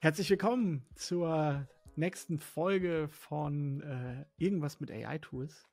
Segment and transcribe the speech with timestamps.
[0.00, 1.66] Herzlich willkommen zur
[1.96, 5.68] nächsten Folge von äh, Irgendwas mit AI-Tools.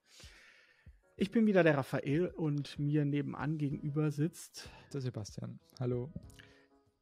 [1.16, 5.60] Ich bin wieder der Raphael und mir nebenan gegenüber sitzt der Sebastian.
[5.80, 6.12] Hallo.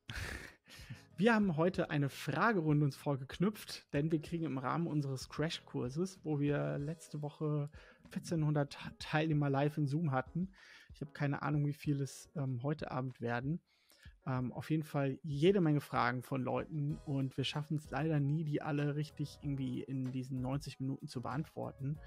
[1.18, 6.40] Wir haben heute eine Fragerunde uns vorgeknüpft, denn wir kriegen im Rahmen unseres Crashkurses, wo
[6.40, 7.70] wir letzte Woche
[8.06, 10.52] 1400 Teilnehmer live in Zoom hatten.
[10.94, 13.62] Ich habe keine Ahnung, wie viel es ähm, heute Abend werden
[14.26, 18.44] ähm, auf jeden Fall jede Menge Fragen von Leuten und wir schaffen es leider nie,
[18.44, 22.00] die alle richtig irgendwie in diesen 90 Minuten zu beantworten,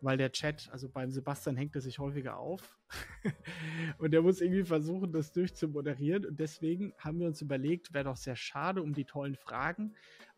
[0.00, 2.78] weil der Chat, also beim Sebastian hängt er sich häufiger auf
[3.98, 8.16] und der muss irgendwie versuchen, das durchzumoderieren und deswegen haben wir uns überlegt, wäre doch
[8.16, 9.94] sehr schade um die tollen Fragen,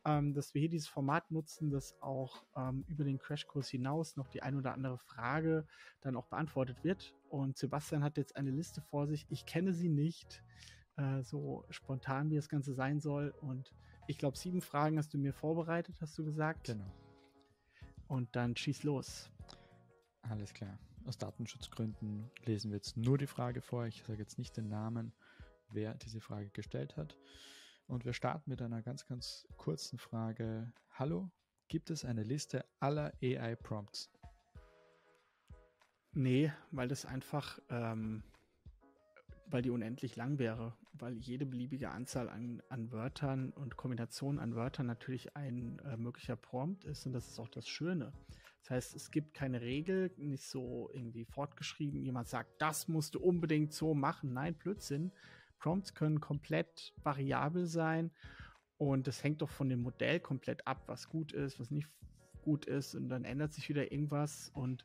[0.07, 4.29] ähm, dass wir hier dieses Format nutzen, dass auch ähm, über den Crashkurs hinaus noch
[4.29, 5.67] die ein oder andere Frage
[6.01, 7.15] dann auch beantwortet wird.
[7.29, 10.45] Und Sebastian hat jetzt eine Liste vor sich, ich kenne sie nicht,
[10.97, 13.35] äh, so spontan, wie das Ganze sein soll.
[13.41, 13.73] Und
[14.07, 16.69] ich glaube, sieben Fragen hast du mir vorbereitet, hast du gesagt.
[16.69, 16.93] Genau.
[18.09, 19.31] Und dann schieß los.
[20.23, 20.79] Alles klar.
[21.05, 23.87] Aus Datenschutzgründen lesen wir jetzt nur die Frage vor.
[23.87, 25.13] Ich sage jetzt nicht den Namen,
[25.71, 27.17] wer diese Frage gestellt hat.
[27.87, 30.73] Und wir starten mit einer ganz, ganz kurzen Frage.
[30.91, 31.31] Hallo,
[31.69, 34.11] gibt es eine Liste aller AI-Prompts?
[36.13, 38.25] Nee, weil das einfach ähm,
[39.49, 44.55] weil die unendlich lang wäre, weil jede beliebige Anzahl an, an Wörtern und Kombinationen an
[44.55, 48.13] Wörtern natürlich ein äh, möglicher Prompt ist und das ist auch das Schöne.
[48.63, 53.21] Das heißt, es gibt keine Regel, nicht so irgendwie fortgeschrieben, jemand sagt, das musst du
[53.21, 54.33] unbedingt so machen.
[54.33, 55.13] Nein, Blödsinn.
[55.59, 58.11] Prompts können komplett variabel sein
[58.77, 61.89] und das hängt doch von dem Modell komplett ab, was gut ist, was nicht
[62.43, 64.85] gut ist und dann ändert sich wieder irgendwas und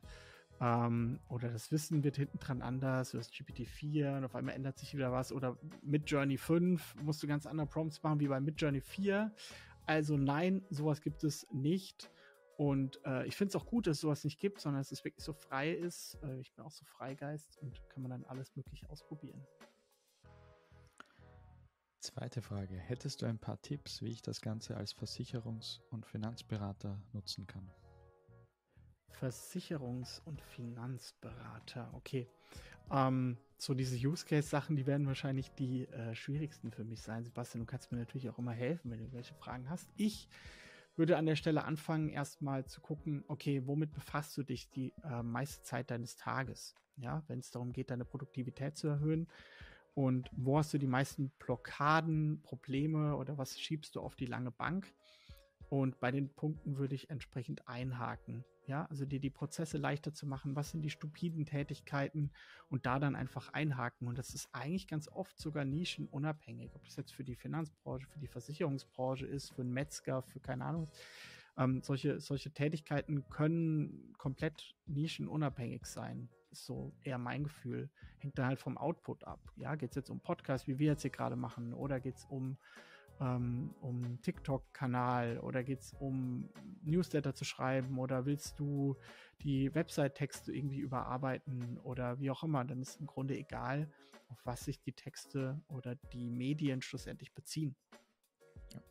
[0.62, 4.78] ähm, oder das Wissen wird hinten dran anders, du hast GPT-4 und auf einmal ändert
[4.78, 5.32] sich wieder was.
[5.32, 9.32] Oder mit Journey 5 musst du ganz andere Prompts machen wie bei Midjourney 4.
[9.86, 12.12] Also nein, sowas gibt es nicht.
[12.56, 15.04] Und äh, ich finde es auch gut, dass es sowas nicht gibt, sondern dass es
[15.04, 16.16] wirklich so frei ist.
[16.22, 19.44] Äh, ich bin auch so Freigeist und kann man dann alles möglich ausprobieren.
[21.98, 22.76] Zweite Frage.
[22.76, 27.68] Hättest du ein paar Tipps, wie ich das Ganze als Versicherungs- und Finanzberater nutzen kann?
[29.22, 31.90] Versicherungs- und Finanzberater.
[31.94, 32.28] Okay.
[32.90, 37.24] Ähm, so diese Use Case Sachen, die werden wahrscheinlich die äh, schwierigsten für mich sein.
[37.24, 39.88] Sebastian, du kannst mir natürlich auch immer helfen, wenn du welche Fragen hast.
[39.96, 40.28] Ich
[40.96, 45.22] würde an der Stelle anfangen, erstmal zu gucken, okay, womit befasst du dich die äh,
[45.22, 46.74] meiste Zeit deines Tages?
[46.96, 49.28] Ja, wenn es darum geht, deine Produktivität zu erhöhen.
[49.94, 54.50] Und wo hast du die meisten Blockaden, Probleme oder was schiebst du auf die lange
[54.50, 54.92] Bank?
[55.68, 58.44] Und bei den Punkten würde ich entsprechend einhaken.
[58.66, 60.54] Ja, also dir die Prozesse leichter zu machen.
[60.54, 62.30] Was sind die stupiden Tätigkeiten
[62.68, 64.06] und da dann einfach einhaken.
[64.06, 66.74] Und das ist eigentlich ganz oft sogar nischenunabhängig.
[66.74, 70.64] Ob das jetzt für die Finanzbranche, für die Versicherungsbranche ist, für einen Metzger, für keine
[70.64, 70.88] Ahnung.
[71.58, 76.28] Ähm, solche, solche Tätigkeiten können komplett nischenunabhängig sein.
[76.50, 77.90] Ist so eher mein Gefühl.
[78.18, 79.40] Hängt dann halt vom Output ab.
[79.56, 82.24] Ja, geht es jetzt um Podcasts, wie wir jetzt hier gerade machen, oder geht es
[82.26, 82.56] um
[83.20, 86.48] ähm, um TikTok-Kanal oder geht es um
[86.82, 88.96] Newsletter zu schreiben oder willst du
[89.42, 93.90] die Website-Texte irgendwie überarbeiten oder wie auch immer, dann ist im Grunde egal,
[94.28, 97.76] auf was sich die Texte oder die Medien schlussendlich beziehen.
[98.72, 98.82] Ja.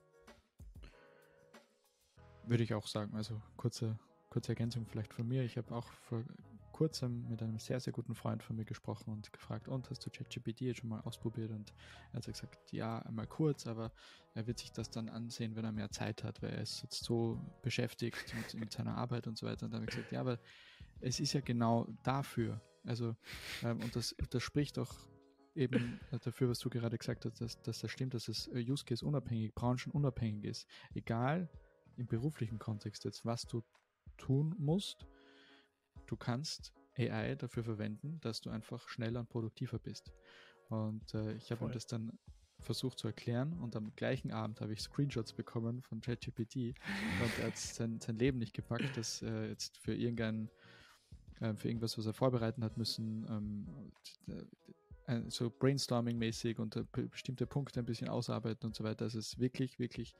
[2.45, 3.97] Würde ich auch sagen, also kurze,
[4.29, 5.43] kurze Ergänzung vielleicht von mir.
[5.43, 6.23] Ich habe auch vor
[6.81, 10.09] kurzem mit einem sehr, sehr guten Freund von mir gesprochen und gefragt, und hast du
[10.09, 11.51] ChatGPT jetzt schon mal ausprobiert?
[11.51, 11.71] Und
[12.11, 13.91] er hat gesagt, ja, einmal kurz, aber
[14.33, 17.03] er wird sich das dann ansehen, wenn er mehr Zeit hat, weil er ist jetzt
[17.03, 19.67] so beschäftigt mit, mit seiner Arbeit und so weiter.
[19.67, 20.39] Und dann habe ich gesagt, ja, aber
[21.01, 22.59] es ist ja genau dafür.
[22.83, 23.15] Also,
[23.61, 24.91] ähm, und das, das spricht auch
[25.53, 28.85] eben dafür, was du gerade gesagt hast, dass, dass das stimmt, dass es äh, Use
[28.85, 30.67] Case unabhängig, branchenunabhängig ist.
[30.95, 31.47] Egal
[31.95, 33.61] im beruflichen Kontext jetzt, was du
[34.17, 35.05] tun musst,
[36.11, 40.11] du kannst AI dafür verwenden, dass du einfach schneller und produktiver bist.
[40.69, 42.11] Und äh, ich habe ihm das dann
[42.59, 47.47] versucht zu erklären und am gleichen Abend habe ich Screenshots bekommen von ChatGPT und er
[47.47, 50.49] hat sein, sein Leben nicht gepackt, dass äh, jetzt für irgendein
[51.39, 53.91] äh, für irgendwas, was er vorbereiten hat müssen, ähm,
[55.07, 59.05] äh, so Brainstorming-mäßig und äh, bestimmte Punkte ein bisschen ausarbeiten und so weiter.
[59.05, 60.15] Also es ist wirklich, wirklich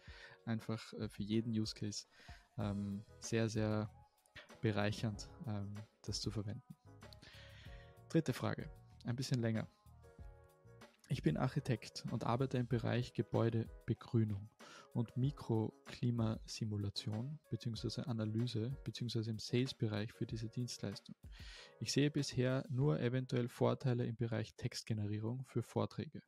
[0.46, 2.08] einfach äh, für jeden Use Case
[2.58, 3.90] ähm, sehr, sehr
[4.62, 5.74] bereichernd, ähm,
[6.04, 6.76] das zu verwenden.
[8.10, 8.70] Dritte Frage,
[9.06, 9.68] ein bisschen länger.
[11.10, 14.50] Ich bin Architekt und arbeite im Bereich Gebäudebegrünung
[14.94, 18.04] und Mikroklimasimulation bzw.
[18.04, 19.32] Analyse bzw.
[19.32, 21.16] im Sales-Bereich für diese Dienstleistung.
[21.80, 26.22] Ich sehe bisher nur eventuell Vorteile im Bereich Textgenerierung für Vorträge.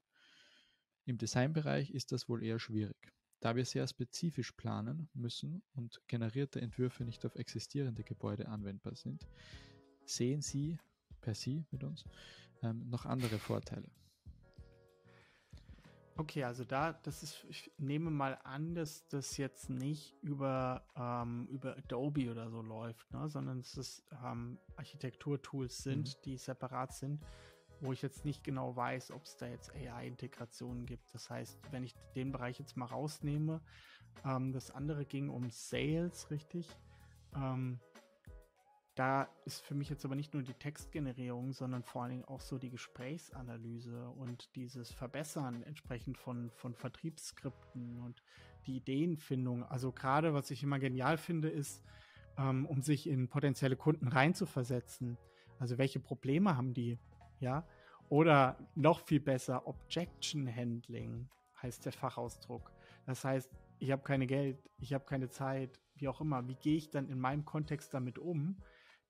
[1.06, 3.14] Im Designbereich ist das wohl eher schwierig.
[3.44, 9.28] Da wir sehr spezifisch planen müssen und generierte Entwürfe nicht auf existierende Gebäude anwendbar sind,
[10.06, 10.78] sehen Sie
[11.20, 12.06] per Sie mit uns
[12.62, 13.92] ähm, noch andere Vorteile.
[16.16, 21.46] Okay, also da, das ist, ich nehme mal an, dass das jetzt nicht über, ähm,
[21.48, 23.28] über Adobe oder so läuft, ne?
[23.28, 26.22] sondern dass es ähm, Architekturtools sind, mhm.
[26.24, 27.22] die separat sind,
[27.84, 31.14] wo ich jetzt nicht genau weiß, ob es da jetzt AI-Integrationen gibt.
[31.14, 33.62] Das heißt, wenn ich den Bereich jetzt mal rausnehme,
[34.26, 36.68] ähm, das andere ging um Sales, richtig?
[37.36, 37.80] Ähm,
[38.96, 42.42] da ist für mich jetzt aber nicht nur die Textgenerierung, sondern vor allen Dingen auch
[42.42, 48.22] so die Gesprächsanalyse und dieses Verbessern entsprechend von, von Vertriebsskripten und
[48.68, 49.64] die Ideenfindung.
[49.64, 51.84] Also gerade, was ich immer genial finde, ist,
[52.38, 55.18] ähm, um sich in potenzielle Kunden reinzuversetzen.
[55.60, 57.00] Also welche Probleme haben die?
[57.44, 57.68] Ja.
[58.08, 61.28] Oder noch viel besser, Objection Handling
[61.62, 62.72] heißt der Fachausdruck.
[63.06, 66.48] Das heißt, ich habe keine Geld, ich habe keine Zeit, wie auch immer.
[66.48, 68.58] Wie gehe ich dann in meinem Kontext damit um?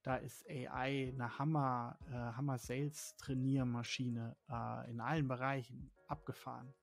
[0.02, 6.74] Da ist AI eine Hammer, äh, Hammer Sales Trainiermaschine äh, in allen Bereichen abgefahren.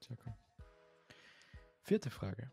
[0.00, 0.34] Sehr cool.
[1.80, 2.52] Vierte Frage.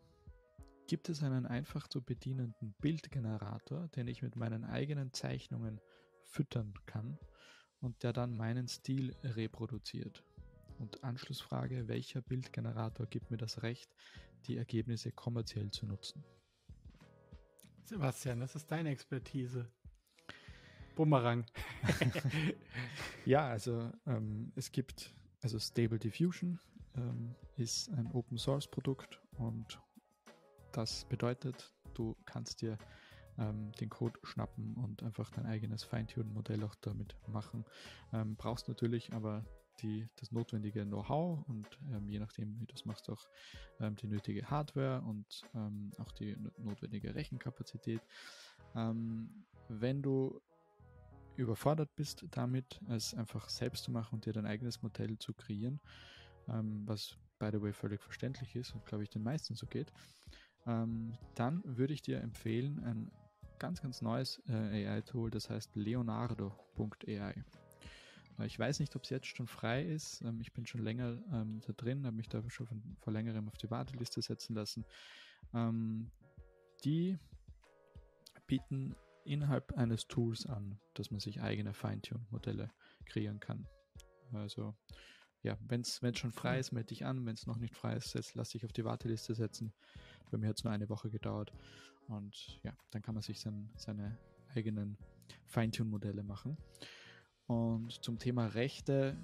[0.87, 5.81] Gibt es einen einfach zu bedienenden Bildgenerator, den ich mit meinen eigenen Zeichnungen
[6.23, 7.19] füttern kann
[7.85, 10.23] und der dann meinen Stil reproduziert?
[10.79, 13.95] Und Anschlussfrage, welcher Bildgenerator gibt mir das Recht,
[14.47, 16.23] die Ergebnisse kommerziell zu nutzen?
[17.83, 19.69] Sebastian, das ist deine Expertise.
[20.95, 21.45] Bumerang.
[23.25, 26.59] ja, also ähm, es gibt, also Stable Diffusion
[26.95, 29.79] ähm, ist ein Open Source Produkt und
[30.71, 32.77] das bedeutet, du kannst dir
[33.37, 37.65] ähm, den Code schnappen und einfach dein eigenes Feintuning-Modell auch damit machen.
[38.13, 39.45] Ähm, brauchst natürlich aber
[39.81, 43.27] die, das notwendige Know-how und ähm, je nachdem, wie du es machst, auch
[43.79, 48.01] ähm, die nötige Hardware und ähm, auch die notwendige Rechenkapazität.
[48.75, 49.29] Ähm,
[49.67, 50.41] wenn du
[51.35, 55.79] überfordert bist damit, es einfach selbst zu machen und dir dein eigenes Modell zu kreieren,
[56.47, 59.91] ähm, was by the way völlig verständlich ist und glaube ich den meisten so geht,
[60.65, 63.11] ähm, dann würde ich dir empfehlen, ein
[63.59, 67.43] ganz, ganz neues äh, AI-Tool, das heißt leonardo.ai.
[68.43, 70.21] Ich weiß nicht, ob es jetzt schon frei ist.
[70.21, 73.47] Ähm, ich bin schon länger ähm, da drin, habe mich da schon von, vor längerem
[73.47, 74.85] auf die Warteliste setzen lassen.
[75.53, 76.11] Ähm,
[76.83, 77.17] die
[78.47, 82.69] bieten innerhalb eines Tools an, dass man sich eigene Feintune-Modelle
[83.05, 83.67] kreieren kann.
[84.33, 84.75] Also
[85.41, 87.25] ja, wenn es schon frei ist, melde dich an.
[87.25, 89.73] Wenn es noch nicht frei ist, lass dich auf die Warteliste setzen.
[90.31, 91.53] Bei mir hat es nur eine Woche gedauert.
[92.07, 94.17] Und ja, dann kann man sich sein, seine
[94.53, 94.97] eigenen
[95.45, 96.57] Feintune-Modelle machen.
[97.47, 99.17] Und zum Thema Rechte,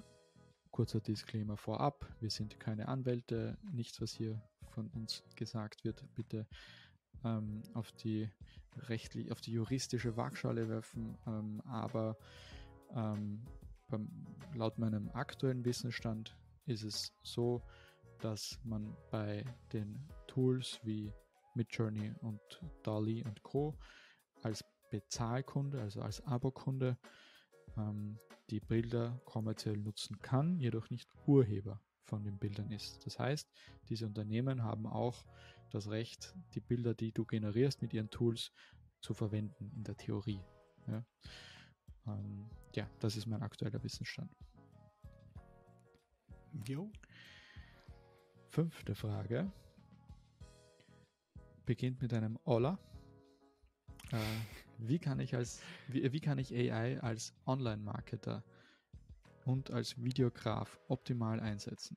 [0.70, 4.40] kurzer Disclaimer vorab, wir sind keine Anwälte, nichts, was hier
[4.70, 6.46] von uns gesagt wird, bitte
[7.24, 8.30] ähm, auf die
[8.88, 12.16] rechtlich, auf die juristische Waagschale werfen, ähm, aber
[12.94, 13.44] ähm,
[13.88, 14.08] beim,
[14.54, 17.62] laut meinem aktuellen Wissensstand ist es so,
[18.22, 21.12] dass man bei den Tools wie
[21.54, 22.40] Midjourney und
[22.82, 23.76] DALI und Co.
[24.42, 26.96] als Bezahlkunde, also als Abokunde,
[27.76, 28.18] ähm,
[28.50, 33.04] die Bilder kommerziell nutzen kann, jedoch nicht Urheber von den Bildern ist.
[33.06, 33.50] Das heißt,
[33.88, 35.24] diese Unternehmen haben auch
[35.70, 38.52] das Recht, die Bilder, die du generierst mit ihren Tools,
[39.00, 40.40] zu verwenden in der Theorie.
[40.86, 41.04] Ja,
[42.06, 44.30] ähm, ja das ist mein aktueller Wissensstand.
[46.66, 46.90] Jo.
[48.52, 49.50] Fünfte Frage
[51.64, 52.78] beginnt mit einem Olla.
[54.10, 54.18] Äh,
[54.76, 58.44] wie kann ich als, wie, wie kann ich AI als Online-Marketer
[59.46, 61.96] und als Videograf optimal einsetzen?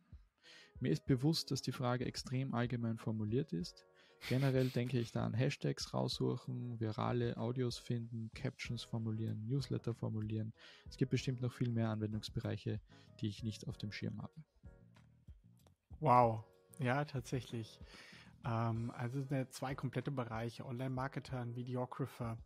[0.80, 3.86] Mir ist bewusst, dass die Frage extrem allgemein formuliert ist.
[4.30, 10.54] Generell denke ich da an Hashtags raussuchen, virale Audios finden, Captions formulieren, Newsletter formulieren.
[10.88, 12.80] Es gibt bestimmt noch viel mehr Anwendungsbereiche,
[13.20, 14.46] die ich nicht auf dem Schirm habe.
[16.00, 16.44] Wow,
[16.80, 17.80] ja, tatsächlich.
[18.46, 22.38] Ähm, also sind zwei komplette Bereiche, Online-Marketer und Videographer.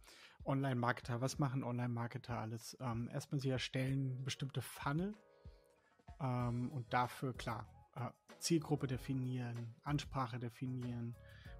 [0.46, 2.78] Online-Marketer, was machen Online-Marketer alles?
[2.80, 5.14] Ähm, erstmal, sie erstellen bestimmte Funnel
[6.22, 11.16] ähm, und dafür, klar, äh, Zielgruppe definieren, Ansprache definieren,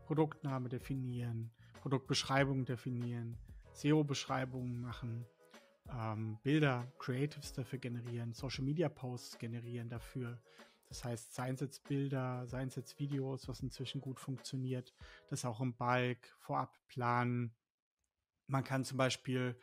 [0.06, 3.38] Produktname definieren, Produktbeschreibung definieren,
[3.74, 5.26] SEO-Beschreibungen machen,
[5.92, 10.40] ähm, Bilder, Creatives dafür generieren, Social-Media-Posts generieren dafür,
[10.90, 14.94] das heißt, seien es jetzt Bilder, seien es jetzt Videos, was inzwischen gut funktioniert,
[15.28, 17.56] das auch im Bulk vorab planen.
[18.48, 19.56] Man kann zum Beispiel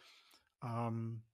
[0.62, 1.25] ähm,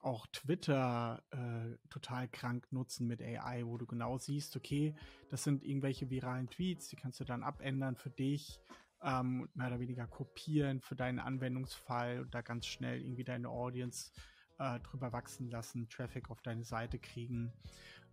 [0.00, 4.94] auch Twitter äh, total krank nutzen mit AI, wo du genau siehst, okay,
[5.30, 8.60] das sind irgendwelche viralen Tweets, die kannst du dann abändern für dich,
[9.02, 14.10] ähm, mehr oder weniger kopieren für deinen Anwendungsfall und da ganz schnell irgendwie deine Audience
[14.58, 17.52] äh, drüber wachsen lassen, Traffic auf deine Seite kriegen.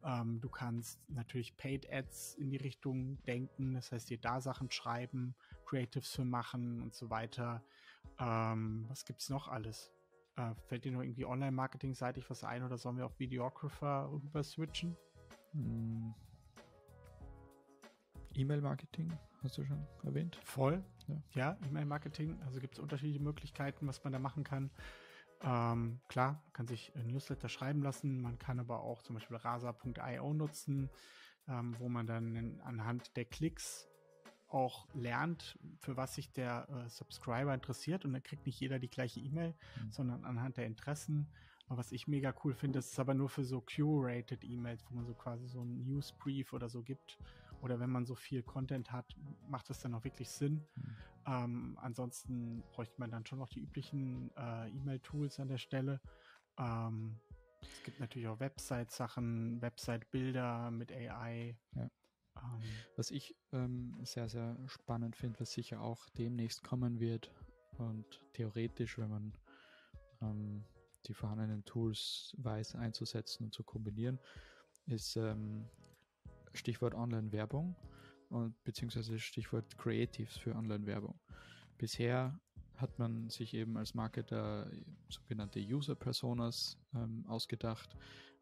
[0.04, 4.70] Ähm, du kannst natürlich Paid Ads in die Richtung denken, das heißt dir da Sachen
[4.70, 5.36] schreiben,
[5.66, 7.64] Creatives für machen und so weiter.
[8.20, 9.92] Ähm, was gibt's noch alles?
[10.36, 14.96] Äh, fällt dir noch irgendwie Online-Marketing-seitig was ein oder sollen wir auf Videographer rüber switchen?
[15.54, 16.14] Hm.
[18.36, 20.36] E-Mail-Marketing hast du schon erwähnt.
[20.44, 20.84] Voll.
[21.08, 22.38] Ja, ja E-Mail-Marketing.
[22.46, 24.70] Also gibt es unterschiedliche Möglichkeiten, was man da machen kann.
[25.42, 30.34] Ähm, klar, man kann sich Newsletter schreiben lassen, man kann aber auch zum Beispiel rasa.io
[30.34, 30.89] nutzen,
[31.48, 33.88] ähm, wo man dann anhand der Klicks
[34.48, 38.89] auch lernt, für was sich der äh, Subscriber interessiert und dann kriegt nicht jeder die
[38.89, 39.92] gleiche E-Mail, mhm.
[39.92, 41.27] sondern anhand der Interessen.
[41.68, 45.06] Aber was ich mega cool finde, ist aber nur für so curated E-Mails, wo man
[45.06, 47.18] so quasi so einen Newsbrief oder so gibt.
[47.65, 49.15] Oder wenn man so viel Content hat,
[49.50, 50.67] macht das dann auch wirklich Sinn.
[50.75, 50.95] Mhm.
[51.25, 56.00] Ähm, ansonsten bräuchte man dann schon noch die üblichen äh, E-Mail-Tools an der Stelle.
[56.60, 57.19] Ähm,
[57.62, 61.57] es gibt natürlich auch Website-Sachen, Website-Bilder mit AI.
[61.74, 61.89] Ja.
[62.38, 62.62] Ähm,
[62.98, 67.31] was ich ähm, sehr, sehr spannend finde, was sicher auch demnächst kommen wird
[67.79, 69.34] und theoretisch, wenn man
[70.22, 70.63] ähm,
[71.07, 74.19] die vorhandenen Tools weiß einzusetzen und zu kombinieren,
[74.86, 75.67] ist ähm,
[76.56, 77.76] Stichwort Online-Werbung
[78.30, 81.20] und beziehungsweise Stichwort Creatives für Online-Werbung.
[81.78, 82.40] Bisher
[82.78, 84.70] hat man sich eben als Marketer
[85.10, 87.96] sogenannte User-Personas ähm, ausgedacht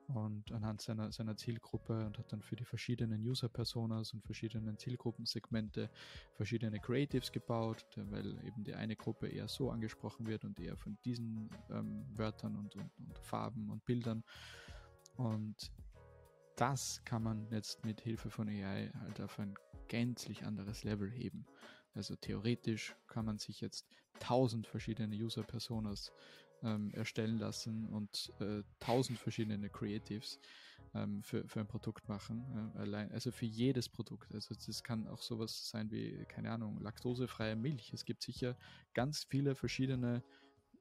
[0.08, 5.90] und anhand seiner, seiner Zielgruppe und hat dann für die verschiedenen User-Personas und verschiedenen Zielgruppensegmente
[6.34, 10.98] verschiedene Creatives gebaut, weil eben die eine Gruppe eher so angesprochen wird und eher von
[11.06, 14.24] diesen ähm, Wörtern und, und, und Farben und Bildern.
[15.16, 15.72] Und
[16.56, 19.56] das kann man jetzt mit Hilfe von AI halt auf ein
[19.88, 21.46] gänzlich anderes Level heben.
[21.94, 23.88] Also theoretisch kann man sich jetzt
[24.20, 26.12] tausend verschiedene User-Personas
[26.64, 30.40] ähm, erstellen lassen und äh, tausend verschiedene Creatives
[30.96, 32.72] ähm, für, für ein Produkt machen.
[32.76, 34.34] Äh, allein, also für jedes Produkt.
[34.34, 37.94] Also das kann auch sowas sein wie, keine Ahnung, laktosefreie Milch.
[37.94, 38.58] Es gibt sicher
[38.94, 40.24] ganz viele verschiedene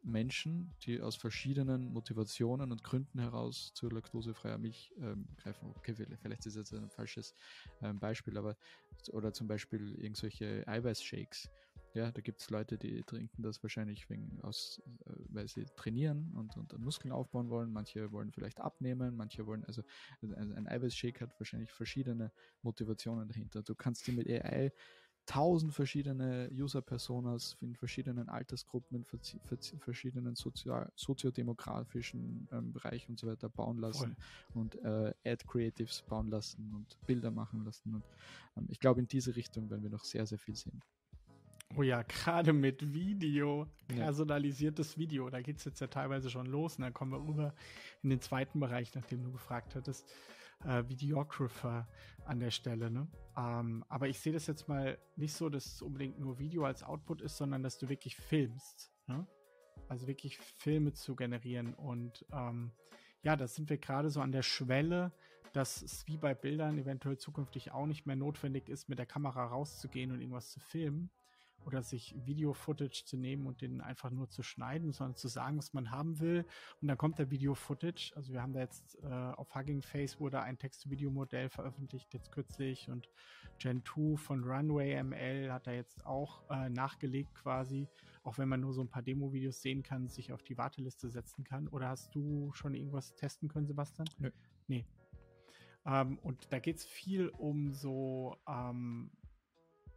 [0.02, 5.72] Menschen, die aus verschiedenen Motivationen und Gründen heraus zu laktosefreier Milch ähm, greifen.
[5.76, 7.34] Okay, vielleicht ist das ein falsches
[7.82, 8.56] ähm, Beispiel, aber
[9.12, 11.50] oder zum Beispiel irgendwelche Eiweißshakes.
[11.94, 16.32] Ja, da gibt es Leute, die trinken das wahrscheinlich wegen aus, äh, weil sie trainieren
[16.34, 17.70] und, und Muskeln aufbauen wollen.
[17.70, 19.82] Manche wollen vielleicht abnehmen, manche wollen, also
[20.22, 22.32] ein, ein Eiweißshake hat wahrscheinlich verschiedene
[22.62, 23.62] Motivationen dahinter.
[23.62, 24.72] Du kannst die mit AI
[25.26, 33.48] tausend verschiedene User-Personas in verschiedenen Altersgruppen, in verschiedenen sozial, soziodemografischen ähm, Bereichen und so weiter
[33.48, 34.16] bauen lassen
[34.52, 34.62] Voll.
[34.62, 37.94] und äh, Ad-Creatives bauen lassen und Bilder machen lassen.
[37.94, 38.04] Und
[38.56, 40.80] ähm, ich glaube, in diese Richtung werden wir noch sehr, sehr viel sehen.
[41.76, 44.98] Oh ja, gerade mit Video, personalisiertes ja.
[44.98, 46.76] Video, da geht es jetzt ja teilweise schon los.
[46.76, 47.54] Und dann kommen wir rüber
[48.02, 50.06] in den zweiten Bereich, nachdem du gefragt hattest
[50.64, 51.88] äh, Videographer
[52.24, 52.90] an der Stelle.
[52.90, 53.08] Ne?
[53.36, 56.82] Ähm, aber ich sehe das jetzt mal nicht so, dass es unbedingt nur Video als
[56.82, 58.92] Output ist, sondern dass du wirklich filmst.
[59.06, 59.26] Ne?
[59.88, 61.74] Also wirklich Filme zu generieren.
[61.74, 62.72] Und ähm,
[63.22, 65.12] ja, da sind wir gerade so an der Schwelle,
[65.52, 69.44] dass es wie bei Bildern eventuell zukünftig auch nicht mehr notwendig ist, mit der Kamera
[69.44, 71.10] rauszugehen und irgendwas zu filmen,
[71.66, 75.72] oder sich Video-Footage zu nehmen und den einfach nur zu schneiden, sondern zu sagen, was
[75.72, 76.44] man haben will.
[76.80, 78.12] Und dann kommt der Video-Footage.
[78.14, 82.88] Also wir haben da jetzt äh, auf Hugging Face wurde ein Text-to-Video-Modell veröffentlicht, jetzt kürzlich.
[82.88, 83.08] Und
[83.58, 87.88] Gen 2 von Runway ML hat da jetzt auch äh, nachgelegt quasi,
[88.22, 91.44] auch wenn man nur so ein paar Demo-Videos sehen kann, sich auf die Warteliste setzen
[91.44, 91.68] kann.
[91.68, 94.08] Oder hast du schon irgendwas testen können, Sebastian?
[94.18, 94.30] Nö.
[94.66, 94.86] Nee.
[95.84, 99.10] Ähm, und da geht es viel um so ähm,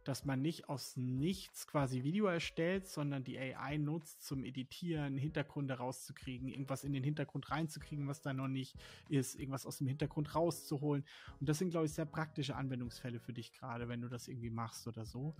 [0.06, 5.74] dass man nicht aus nichts quasi Video erstellt, sondern die AI nutzt zum Editieren, Hintergründe
[5.74, 8.76] rauszukriegen, irgendwas in den Hintergrund reinzukriegen, was da noch nicht
[9.08, 11.04] ist, irgendwas aus dem Hintergrund rauszuholen.
[11.40, 14.50] Und das sind, glaube ich, sehr praktische Anwendungsfälle für dich gerade, wenn du das irgendwie
[14.50, 15.34] machst oder so,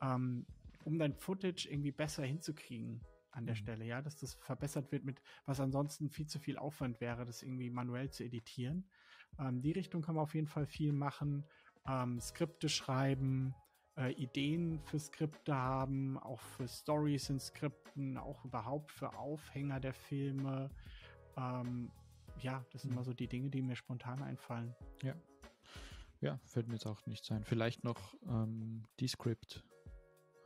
[0.00, 0.46] ähm,
[0.84, 3.00] um dein Footage irgendwie besser hinzukriegen
[3.32, 3.60] an der mhm.
[3.60, 7.42] Stelle, ja, dass das verbessert wird mit, was ansonsten viel zu viel Aufwand wäre, das
[7.42, 8.84] irgendwie manuell zu editieren.
[9.40, 11.44] Ähm, die Richtung kann man auf jeden Fall viel machen.
[11.88, 13.54] Ähm, Skripte schreiben,
[13.96, 19.94] äh, Ideen für Skripte haben, auch für Stories in Skripten, auch überhaupt für Aufhänger der
[19.94, 20.70] Filme.
[21.36, 21.90] Ähm,
[22.38, 22.96] ja, das sind mhm.
[22.96, 24.74] immer so die Dinge, die mir spontan einfallen.
[25.02, 25.14] Ja.
[26.20, 27.42] Ja, fällt mir jetzt auch nicht sein.
[27.44, 29.64] Vielleicht noch ähm, Descript,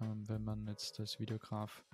[0.00, 1.84] ähm, wenn man jetzt als Videograf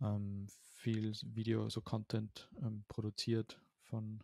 [0.00, 4.20] ähm, viel Video, so Content ähm, produziert von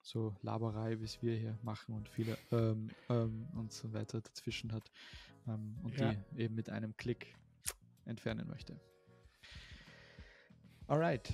[0.00, 4.72] so Laberei, wie es wir hier machen und viele ähm, ähm, und so weiter dazwischen
[4.72, 4.90] hat
[5.48, 6.14] ähm, und ja.
[6.14, 7.34] die eben mit einem Klick
[8.04, 8.78] entfernen möchte.
[10.86, 11.32] Alright.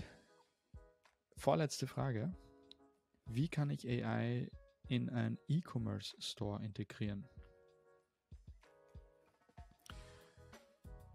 [1.36, 2.32] Vorletzte Frage.
[3.26, 4.50] Wie kann ich AI
[4.88, 7.28] in ein E-Commerce Store integrieren?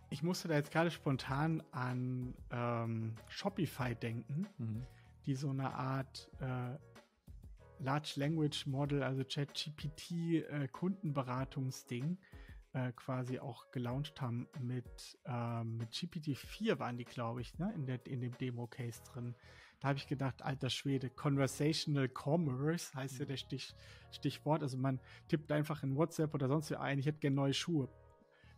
[0.10, 4.86] Ich musste da jetzt gerade spontan an ähm, Shopify denken, mhm.
[5.26, 6.78] die so eine Art äh,
[7.84, 12.20] Large Language Model, also ChatGPT äh, Kundenberatungsding
[12.74, 17.86] äh, quasi auch gelauncht haben mit, äh, mit GPT-4 waren die, glaube ich, ne, in,
[17.86, 19.36] der, in dem Demo-Case drin.
[19.80, 23.30] Da habe ich gedacht, alter Schwede, Conversational Commerce heißt ja mhm.
[23.30, 23.76] der Stich,
[24.12, 24.64] Stichwort.
[24.64, 27.90] Also man tippt einfach in WhatsApp oder sonst wie ein, ich hätte gerne neue Schuhe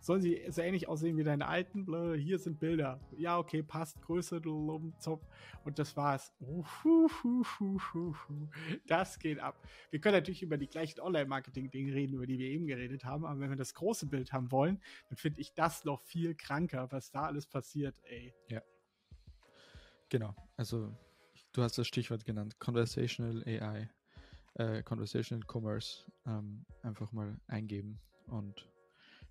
[0.05, 1.83] sollen sie so ähnlich aussehen wie deine alten?
[1.83, 2.99] Blah, hier sind Bilder.
[3.17, 3.99] Ja, okay, passt.
[4.03, 4.39] Größe,
[4.99, 5.25] Zopf.
[5.63, 6.31] Und das war's.
[8.85, 9.59] Das geht ab.
[9.89, 13.25] Wir können natürlich über die gleichen Online-Marketing-Dinge reden, über die wir eben geredet haben.
[13.25, 16.91] Aber wenn wir das große Bild haben wollen, dann finde ich das noch viel kranker,
[16.91, 18.31] was da alles passiert, ey.
[18.49, 18.61] Ja.
[20.09, 20.35] Genau.
[20.55, 20.95] Also,
[21.51, 22.59] du hast das Stichwort genannt.
[22.59, 23.89] Conversational AI.
[24.53, 26.05] Äh, Conversational Commerce.
[26.27, 28.67] Ähm, einfach mal eingeben und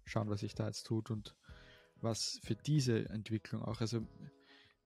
[0.04, 1.34] schauen, was sich da jetzt tut und
[2.00, 4.06] was für diese Entwicklung auch, also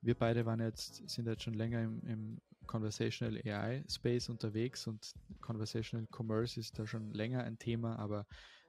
[0.01, 5.15] wir beide waren jetzt, sind jetzt schon länger im, im Conversational AI Space unterwegs und
[5.41, 8.27] Conversational Commerce ist da schon länger ein Thema, aber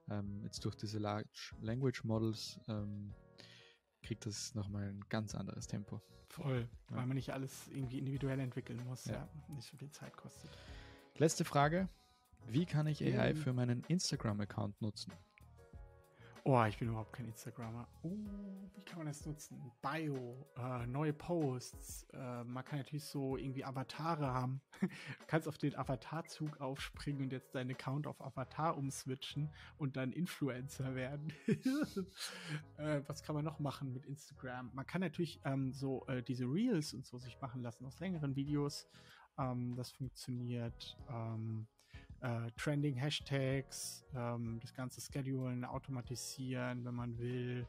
[0.09, 3.13] ähm, jetzt durch diese Large Language Models ähm,
[4.01, 6.01] kriegt das nochmal ein ganz anderes Tempo.
[6.29, 6.95] Voll, ja.
[6.95, 9.13] weil man nicht alles irgendwie individuell entwickeln muss, ja.
[9.13, 10.49] ja, nicht so viel Zeit kostet.
[11.17, 11.89] Letzte Frage.
[12.47, 15.11] Wie kann ich AI für meinen Instagram-Account nutzen?
[16.45, 17.87] Oh, ich bin überhaupt kein Instagrammer.
[18.03, 19.71] Uh, wie kann man das nutzen?
[19.81, 22.07] Bio, äh, neue Posts.
[22.13, 24.61] Äh, man kann natürlich so irgendwie Avatare haben.
[24.79, 24.87] du
[25.27, 30.95] kannst auf den Avatarzug aufspringen und jetzt deinen Account auf Avatar umswitchen und dann Influencer
[30.95, 31.33] werden.
[32.77, 34.71] äh, was kann man noch machen mit Instagram?
[34.73, 38.35] Man kann natürlich ähm, so äh, diese Reels und so sich machen lassen aus längeren
[38.35, 38.87] Videos.
[39.37, 40.97] Ähm, das funktioniert.
[41.09, 41.67] Ähm,
[42.21, 47.67] äh, Trending Hashtags, ähm, das ganze Schedulen automatisieren, wenn man will.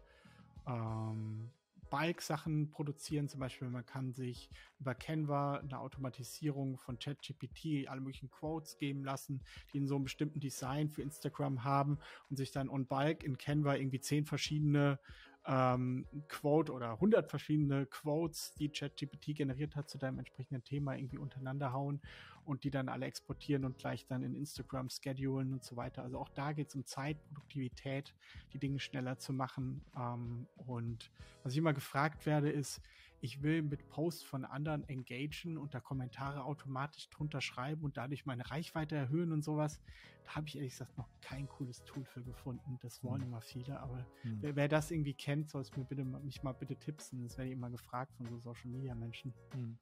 [0.67, 1.51] Ähm,
[1.91, 8.31] Bulk-Sachen produzieren, zum Beispiel man kann sich über Canva eine Automatisierung von ChatGPT alle möglichen
[8.31, 11.99] Quotes geben lassen, die in so einem bestimmten Design für Instagram haben
[12.31, 15.01] und sich dann on Bulk in Canva irgendwie zehn verschiedene
[15.47, 21.19] ähm, Quote oder 100 verschiedene Quotes, die ChatGPT generiert hat zu deinem entsprechenden Thema irgendwie
[21.19, 22.01] untereinander hauen
[22.45, 26.03] und die dann alle exportieren und gleich dann in Instagram schedulen und so weiter.
[26.03, 28.15] Also auch da geht es um Zeit, Produktivität,
[28.53, 29.83] die Dinge schneller zu machen.
[29.97, 31.11] Ähm, und
[31.43, 32.81] was ich immer gefragt werde, ist,
[33.21, 38.25] ich will mit Posts von anderen engagen und da Kommentare automatisch drunter schreiben und dadurch
[38.25, 39.81] meine Reichweite erhöhen und sowas.
[40.25, 42.79] Da habe ich ehrlich gesagt noch kein cooles Tool für gefunden.
[42.81, 43.29] Das wollen hm.
[43.29, 44.39] immer viele, aber hm.
[44.41, 47.23] wer, wer, das irgendwie kennt, soll es mir bitte mich mal bitte tipsen.
[47.23, 49.35] Das werde ich immer gefragt von so Social Media Menschen.
[49.53, 49.79] Hm.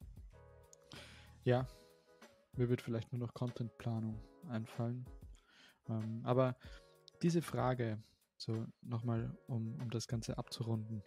[1.44, 1.66] Ja,
[2.57, 5.05] mir wird vielleicht nur noch Contentplanung einfallen.
[5.88, 6.57] Ähm, aber
[7.22, 8.03] diese Frage,
[8.37, 11.03] so nochmal, um, um das Ganze abzurunden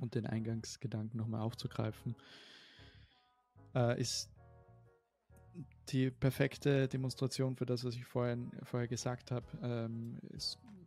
[0.00, 2.16] und den Eingangsgedanken nochmal aufzugreifen,
[3.74, 4.30] äh, ist
[5.88, 9.46] die perfekte Demonstration für das, was ich vorhin, vorher gesagt habe.
[9.62, 10.18] Ähm,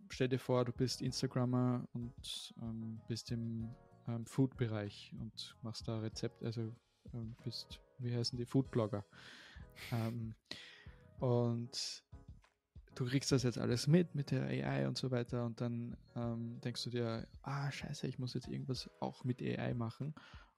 [0.09, 3.69] stell dir vor, du bist Instagrammer und ähm, bist im
[4.07, 6.73] ähm, Food-Bereich und machst da Rezept, also
[7.13, 9.05] ähm, bist wie heißen die, Foodblogger.
[9.91, 10.35] ähm,
[11.19, 12.03] und
[12.95, 16.59] du kriegst das jetzt alles mit, mit der AI und so weiter und dann ähm,
[16.61, 20.13] denkst du dir, ah, scheiße, ich muss jetzt irgendwas auch mit AI machen.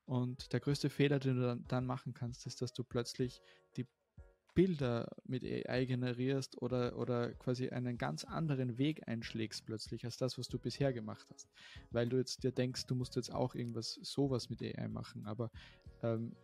[0.06, 3.42] Und der größte Fehler, den du dann, machen kannst, ist, dass du plötzlich
[3.76, 3.88] die
[4.54, 10.38] Bilder mit AI generierst oder, oder quasi einen ganz anderen Weg einschlägst plötzlich als das,
[10.38, 11.50] was du bisher gemacht hast.
[11.92, 15.26] Weil du jetzt dir denkst, du musst jetzt auch irgendwas, sowas mit AI machen.
[15.26, 15.52] Aber
[16.04, 16.36] ähm,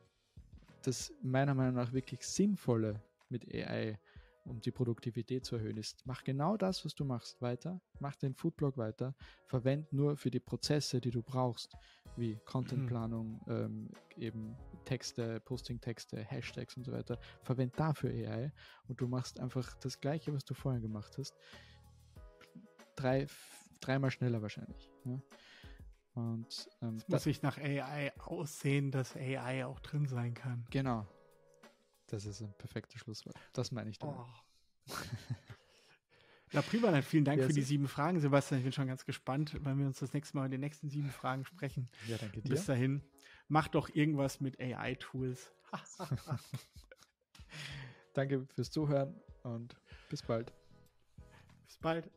[0.82, 3.99] das meiner Meinung nach wirklich Sinnvolle mit AI,
[4.45, 8.34] um die Produktivität zu erhöhen, ist, mach genau das, was du machst, weiter, mach den
[8.34, 11.75] Foodblog weiter, verwend nur für die Prozesse, die du brauchst,
[12.17, 13.54] wie Contentplanung, mhm.
[13.54, 18.51] ähm, eben Texte, Posting-Texte, Hashtags und so weiter, verwend dafür AI
[18.88, 21.36] und du machst einfach das Gleiche, was du vorher gemacht hast,
[22.95, 23.27] drei,
[23.80, 24.91] dreimal schneller wahrscheinlich.
[25.06, 25.21] Ja?
[26.13, 30.65] Und ähm, es muss sich nach AI aussehen, dass AI auch drin sein kann.
[30.69, 31.08] Genau.
[32.12, 33.36] Das ist ein perfektes Schlusswort.
[33.54, 34.17] Das meine ich damit.
[34.17, 34.93] Oh.
[36.52, 38.60] Ja, prima, dann vielen Dank ja, für die sieben Fragen, Sebastian.
[38.60, 41.10] Ich bin schon ganz gespannt, wenn wir uns das nächste Mal in den nächsten sieben
[41.10, 41.88] Fragen sprechen.
[42.08, 42.50] Ja, danke dir.
[42.50, 43.02] Bis dahin
[43.47, 45.54] mach doch irgendwas mit AI-Tools.
[48.13, 49.78] Danke fürs Zuhören und
[50.10, 50.52] bis bald.
[51.65, 52.12] Bis bald.